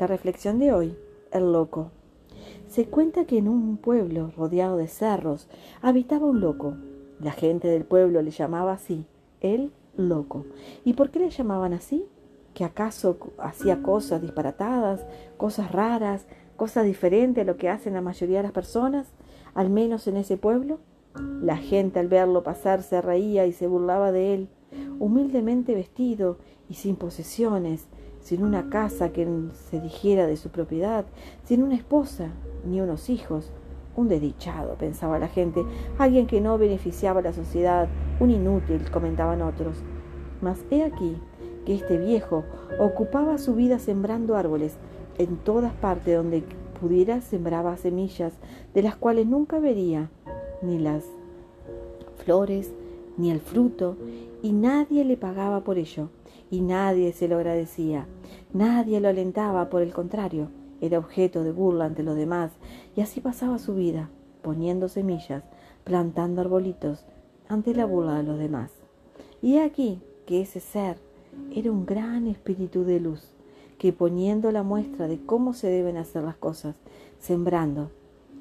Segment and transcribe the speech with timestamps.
[0.00, 0.96] La reflexión de hoy,
[1.30, 1.90] el loco.
[2.66, 5.48] Se cuenta que en un pueblo rodeado de cerros
[5.82, 6.74] habitaba un loco.
[7.20, 9.04] La gente del pueblo le llamaba así,
[9.40, 10.46] el loco.
[10.84, 12.06] ¿Y por qué le llamaban así?
[12.54, 15.04] ¿Que acaso hacía cosas disparatadas,
[15.36, 19.08] cosas raras, cosas diferentes a lo que hacen la mayoría de las personas,
[19.54, 20.78] al menos en ese pueblo?
[21.42, 24.48] La gente al verlo pasar se reía y se burlaba de él,
[24.98, 26.38] humildemente vestido
[26.70, 27.86] y sin posesiones,
[28.22, 29.26] sin una casa que
[29.70, 31.04] se dijera de su propiedad,
[31.44, 32.28] sin una esposa
[32.64, 33.50] ni unos hijos.
[33.94, 35.62] Un desdichado, pensaba la gente,
[35.98, 37.88] alguien que no beneficiaba a la sociedad,
[38.20, 39.76] un inútil, comentaban otros.
[40.40, 41.16] Mas he aquí
[41.66, 42.44] que este viejo
[42.80, 44.76] ocupaba su vida sembrando árboles.
[45.18, 46.42] En todas partes donde
[46.80, 48.32] pudiera sembraba semillas,
[48.72, 50.10] de las cuales nunca vería
[50.62, 51.04] ni las
[52.24, 52.72] flores,
[53.18, 53.96] ni el fruto,
[54.42, 56.08] y nadie le pagaba por ello,
[56.52, 58.06] y nadie se lo agradecía,
[58.52, 60.48] nadie lo alentaba, por el contrario,
[60.82, 62.52] era objeto de burla ante los demás,
[62.94, 64.10] y así pasaba su vida,
[64.42, 65.44] poniendo semillas,
[65.82, 67.06] plantando arbolitos,
[67.48, 68.70] ante la burla de los demás.
[69.40, 70.98] Y aquí que ese ser
[71.54, 73.32] era un gran espíritu de luz,
[73.78, 76.76] que poniendo la muestra de cómo se deben hacer las cosas,
[77.18, 77.90] sembrando,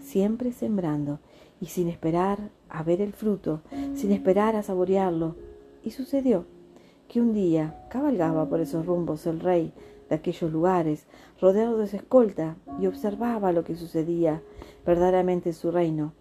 [0.00, 1.20] siempre sembrando,
[1.60, 3.60] y sin esperar a ver el fruto,
[3.94, 5.36] sin esperar a saborearlo.
[5.84, 6.46] Y sucedió
[7.12, 9.74] que un día cabalgaba por esos rumbos el rey
[10.08, 11.04] de aquellos lugares,
[11.38, 14.40] rodeado de su escolta, y observaba lo que sucedía
[14.86, 16.14] verdaderamente en su reino,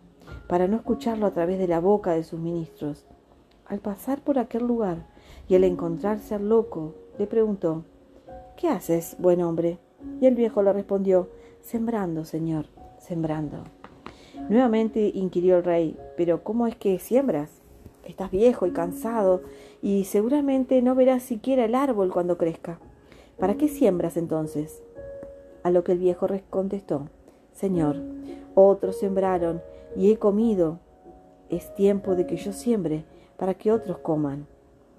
[0.50, 3.06] para no escucharlo a través de la boca de sus ministros.
[3.68, 5.08] Al pasar por aquel lugar
[5.48, 7.86] y al encontrarse al loco, le preguntó,
[8.58, 9.80] ¿Qué haces, buen hombre?
[10.20, 11.30] Y el viejo le respondió,
[11.62, 12.66] Sembrando, señor,
[13.00, 13.64] sembrando.
[14.50, 17.61] Nuevamente inquirió el rey, pero ¿cómo es que siembras?
[18.06, 19.42] Estás viejo y cansado
[19.82, 22.80] y seguramente no verás siquiera el árbol cuando crezca.
[23.40, 24.82] ¿Para qué siembras entonces?
[25.64, 27.08] A lo que el viejo contestó,
[27.54, 27.98] Señor,
[28.56, 29.62] otros sembraron
[29.96, 30.80] y he comido.
[31.50, 33.06] Es tiempo de que yo siembre
[33.38, 34.48] para que otros coman.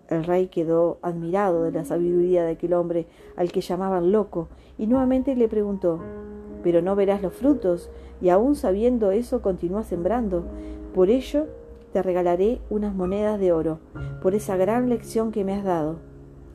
[0.08, 4.48] El rey quedó admirado de la sabiduría de aquel hombre al que llamaban loco
[4.78, 6.00] y nuevamente le preguntó,
[6.62, 10.44] ¿pero no verás los frutos y aún sabiendo eso continúa sembrando.
[10.94, 11.46] Por ello
[11.92, 13.78] te regalaré unas monedas de oro,
[14.22, 15.97] por esa gran lección que me has dado.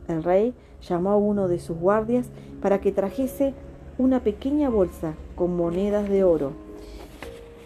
[0.08, 2.28] El rey llamó a uno de sus guardias
[2.62, 3.54] para que trajese
[3.98, 6.54] una pequeña bolsa con monedas de oro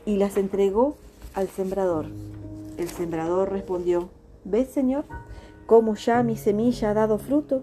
[0.06, 0.96] y las entregó
[1.34, 2.06] al sembrador.
[2.78, 4.10] El sembrador respondió,
[4.44, 5.06] ¿ves, señor,
[5.66, 7.62] cómo ya mi semilla ha dado fruto?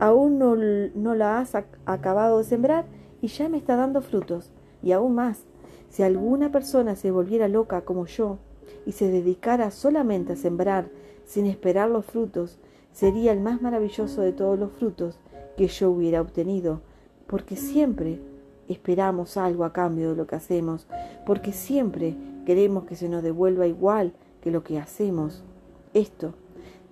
[0.00, 1.54] Aún no la has
[1.84, 2.86] acabado de sembrar
[3.20, 4.50] y ya me está dando frutos,
[4.82, 5.44] y aún más
[5.88, 8.38] si alguna persona se volviera loca como yo
[8.86, 10.88] y se dedicara solamente a sembrar
[11.24, 12.58] sin esperar los frutos,
[12.92, 15.18] sería el más maravilloso de todos los frutos
[15.56, 16.80] que yo hubiera obtenido,
[17.26, 18.20] porque siempre
[18.68, 20.86] esperamos algo a cambio de lo que hacemos,
[21.26, 25.42] porque siempre queremos que se nos devuelva igual que lo que hacemos.
[25.94, 26.34] Esto,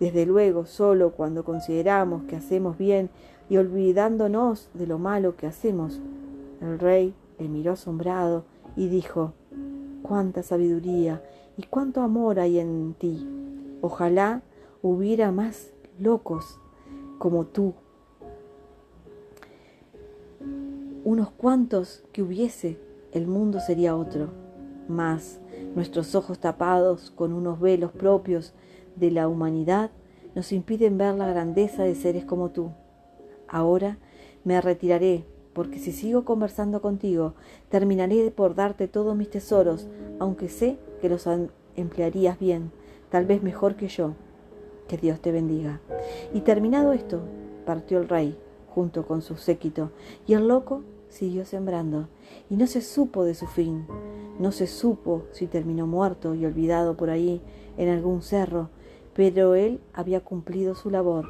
[0.00, 3.10] desde luego, solo cuando consideramos que hacemos bien
[3.48, 6.00] y olvidándonos de lo malo que hacemos.
[6.60, 8.44] El rey le miró asombrado
[8.76, 9.32] y dijo,
[10.02, 11.22] cuánta sabiduría
[11.62, 13.26] y cuánto amor hay en ti.
[13.80, 14.42] Ojalá
[14.82, 16.58] hubiera más locos
[17.18, 17.74] como tú.
[21.04, 22.78] Unos cuantos que hubiese,
[23.12, 24.28] el mundo sería otro.
[24.88, 25.40] Mas
[25.76, 28.52] nuestros ojos tapados con unos velos propios
[28.96, 29.90] de la humanidad
[30.34, 32.70] nos impiden ver la grandeza de seres como tú.
[33.46, 33.98] Ahora
[34.44, 37.34] me retiraré porque si sigo conversando contigo,
[37.68, 39.86] terminaré por darte todos mis tesoros,
[40.18, 41.28] aunque sé que los
[41.74, 42.70] emplearías bien,
[43.10, 44.14] tal vez mejor que yo.
[44.86, 45.80] Que Dios te bendiga.
[46.32, 47.20] Y terminado esto,
[47.66, 49.90] partió el rey, junto con su séquito,
[50.28, 52.08] y el loco siguió sembrando,
[52.48, 53.84] y no se supo de su fin,
[54.38, 57.40] no se supo si terminó muerto y olvidado por ahí
[57.76, 58.70] en algún cerro,
[59.12, 61.26] pero él había cumplido su labor,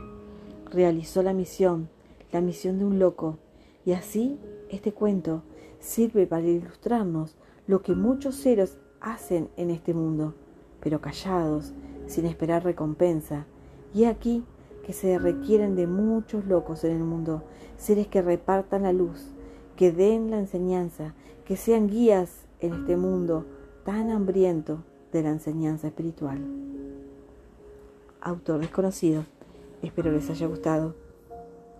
[0.70, 1.88] realizó la misión,
[2.30, 3.38] la misión de un loco,
[3.86, 4.38] y así
[4.68, 5.42] este cuento
[5.80, 7.36] sirve para ilustrarnos
[7.66, 10.34] lo que muchos seres hacen en este mundo,
[10.80, 11.72] pero callados,
[12.06, 13.46] sin esperar recompensa.
[13.92, 14.44] Y aquí
[14.86, 17.42] que se requieren de muchos locos en el mundo,
[17.76, 19.28] seres que repartan la luz,
[19.76, 21.14] que den la enseñanza,
[21.44, 23.44] que sean guías en este mundo
[23.84, 24.82] tan hambriento
[25.12, 26.38] de la enseñanza espiritual.
[28.20, 29.24] Autor desconocido.
[29.82, 30.94] Espero les haya gustado.